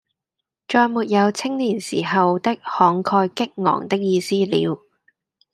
[0.67, 4.79] 再沒有青年時候的慷慨激昂的意思了。